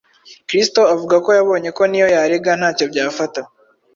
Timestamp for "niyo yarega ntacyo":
1.87-2.85